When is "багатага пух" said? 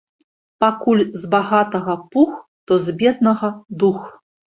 1.35-2.35